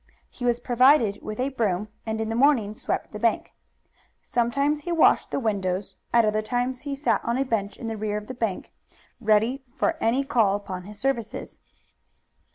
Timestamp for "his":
10.85-10.99